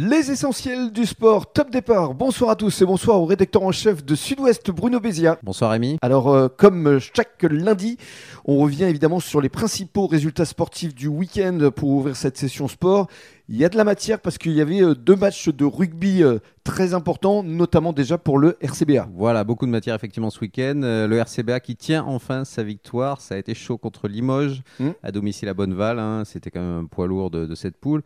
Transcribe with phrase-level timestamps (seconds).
[0.00, 2.14] Les essentiels du sport, top départ.
[2.14, 5.40] Bonsoir à tous et bonsoir au rédacteur en chef de Sud-Ouest, Bruno Bézia.
[5.42, 5.98] Bonsoir Rémi.
[6.02, 7.96] Alors, euh, comme chaque lundi,
[8.44, 13.08] on revient évidemment sur les principaux résultats sportifs du week-end pour ouvrir cette session sport.
[13.48, 16.22] Il y a de la matière parce qu'il y avait euh, deux matchs de rugby
[16.22, 19.08] euh, très importants, notamment déjà pour le RCBA.
[19.14, 20.82] Voilà, beaucoup de matière effectivement ce week-end.
[20.82, 23.22] Euh, le RCBA qui tient enfin sa victoire.
[23.22, 24.90] Ça a été chaud contre Limoges, Mm.
[25.02, 25.98] à domicile à Bonneval.
[25.98, 26.24] hein.
[26.26, 28.02] C'était quand même un poids lourd de, de cette poule.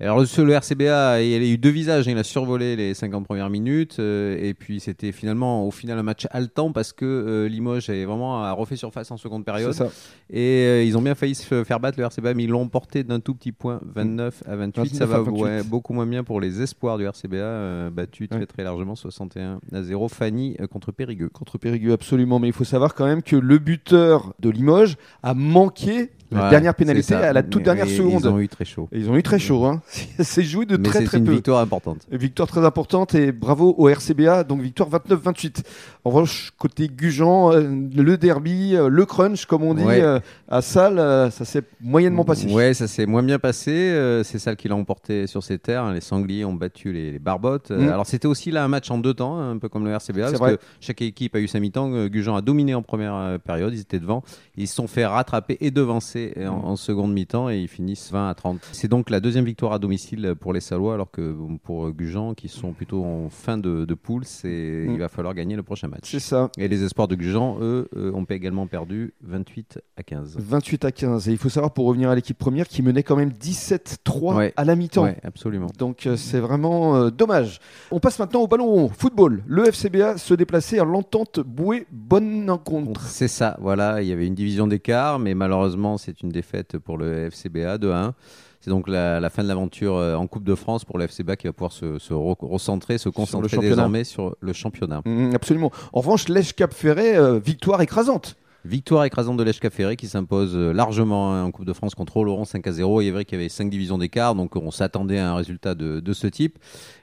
[0.00, 2.08] Alors le, le RCBA, il a eu deux visages.
[2.08, 2.12] hein.
[2.12, 3.96] Il a survolé les 50 premières minutes.
[3.98, 8.06] euh, et puis c'était finalement au final un match haletant parce que euh, Limoges avait
[8.06, 9.72] vraiment a refait surface en seconde période.
[9.74, 9.90] ça.
[10.30, 13.04] Et euh, ils ont bien failli se faire battre le RCBA, mais ils l'ont porté
[13.04, 14.85] d'un tout petit point, 29 à 28.
[14.94, 15.42] Ça 29 va à 28.
[15.42, 18.46] ouais, beaucoup moins bien pour les espoirs du RCBA, euh, battus très Ouais.
[18.46, 20.08] très largement, 61 à 0.
[20.08, 21.28] Fanny euh, contre Périgueux.
[21.28, 22.38] Contre Périgueux, absolument.
[22.38, 26.50] Mais il faut savoir quand même que le buteur de Limoges a manqué la Ouais,
[26.50, 28.22] dernière pénalité à la toute dernière seconde.
[28.24, 28.88] Ils ont eu très chaud.
[28.92, 29.64] Et ils ont eu très chaud.
[29.64, 29.80] Hein.
[30.20, 31.32] C'est joué de Mais très c'est très une peu.
[31.32, 32.06] victoire importante.
[32.10, 35.62] Victoire très importante et bravo au RCBA, donc victoire 29-28.
[36.04, 40.00] En revanche, côté Gujan, euh, le derby, euh, le crunch, comme on dit, Ouais.
[40.00, 40.18] euh,
[40.48, 40.96] à Salle,
[41.32, 42.46] ça s'est moyennement passé.
[42.52, 44.20] Ouais, ça s'est moins bien passé.
[44.24, 45.92] c'est ça qui l'a emporté sur ses terres.
[45.92, 47.70] Les Sangliers ont battu les, les Barbottes.
[47.70, 47.88] Mm.
[47.88, 50.38] Alors c'était aussi là un match en deux temps, un peu comme le RCBA, parce
[50.38, 50.56] vrai.
[50.56, 52.06] que chaque équipe a eu sa mi-temps.
[52.06, 54.22] Gujan a dominé en première période, ils étaient devant.
[54.56, 56.15] Ils se sont fait rattraper et devancer
[56.46, 56.64] en, Mm.
[56.64, 58.58] en seconde mi-temps et ils finissent 20 à 30.
[58.72, 62.48] C'est donc la deuxième victoire à domicile pour les Salois, alors que pour Gujan, qui
[62.48, 64.92] sont plutôt en fin de, de poule, c'est Mm.
[64.92, 66.10] il va falloir gagner le prochain match.
[66.10, 70.36] C'est ça, Et les espoirs de Gujan, eux, euh, ont également perdu 28 à 15.
[70.38, 71.28] 28 à 15.
[71.28, 74.52] Et il faut savoir, pour revenir à l'équipe première, qui menait quand même 17-3 Ouais.
[74.56, 75.04] à la mi-temps.
[75.04, 75.68] Ouais, absolument.
[75.78, 77.60] Donc euh, c'est vraiment euh, dommage.
[77.90, 78.88] On passe maintenant au ballon rond.
[78.88, 79.42] Football.
[79.46, 83.02] Le FCBA se déplaçait à l'entente bouée bonne rencontre.
[83.02, 86.96] C'est ça, voilà, il y avait une division d'écart, mais malheureusement c'est une défaite pour
[86.98, 88.14] le FCBA de 1.
[88.60, 91.36] C'est donc la, la fin de l'aventure euh, en Coupe de France pour le FCBA
[91.36, 93.74] qui va pouvoir se, se re- recentrer, se concentrer championnat.
[93.76, 95.02] désormais sur le championnat.
[95.04, 95.70] Mm, absolument.
[95.92, 98.36] En revanche, Lèche Cap Ferret, euh, victoire écrasante.
[98.66, 102.24] Victoire écrasante de l'Èche Ferré qui s'impose euh, largement hein, en Coupe de France contre
[102.24, 103.00] Laurent 5 à 0.
[103.00, 105.76] Il est vrai qu'il y avait 5 divisions d'écart, donc on s'attendait à un résultat
[105.76, 106.58] de, de ce type.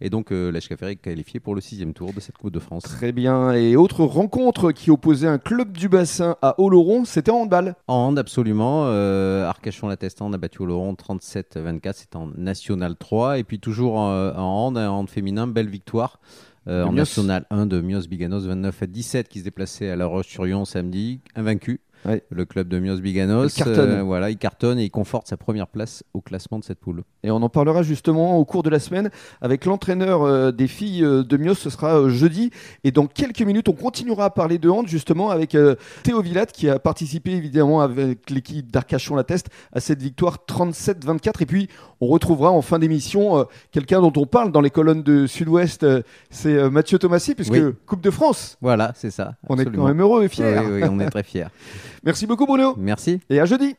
[0.00, 2.60] Et donc euh, l'Èche Ferré est qualifié pour le sixième tour de cette Coupe de
[2.60, 2.84] France.
[2.84, 3.52] Très bien.
[3.52, 7.74] Et autre rencontre qui opposait un club du bassin à Oloron, c'était en handball.
[7.88, 8.84] En hand, absolument.
[8.86, 11.92] Euh, Arcachon-la-Testan a battu Oloron 37-24.
[11.94, 13.38] C'est en National 3.
[13.40, 16.20] Et puis toujours euh, en hand, en hand féminin, belle victoire.
[16.68, 16.92] Euh, en.
[16.92, 21.20] National 1 de Mios Biganos 29 à 17 qui se déplaçait à La Roche-sur-Yon samedi,
[21.34, 21.80] invaincu.
[22.06, 22.22] Ouais.
[22.30, 23.48] Le club de Mios Biganos.
[23.48, 23.90] Il cartonne.
[23.90, 27.02] euh, voilà, il cartonne et il conforte sa première place au classement de cette poule.
[27.24, 29.10] Et on en parlera justement au cours de la semaine
[29.40, 31.54] avec l'entraîneur euh, des filles euh, de Mios.
[31.54, 32.50] Ce sera jeudi.
[32.84, 35.56] Et dans quelques minutes, on continuera à parler de hand justement avec
[36.02, 41.42] Théo Villat qui a participé évidemment avec l'équipe d'Arcachon-la Teste à cette victoire 37-24.
[41.42, 41.68] Et puis,
[42.00, 45.84] on retrouvera en fin d'émission quelqu'un dont on parle dans les colonnes de Sud-Ouest.
[46.30, 47.62] C'est Mathieu Thomassi puisque Oui.
[47.86, 48.56] Coupe de France.
[48.60, 49.34] Voilà, c'est ça.
[49.48, 50.58] On est quand même heureux et fiers.
[50.60, 51.46] Oui, oui, on est très fiers.
[52.04, 52.74] Merci beaucoup Bruno.
[52.76, 53.20] Merci.
[53.30, 53.76] Et à jeudi.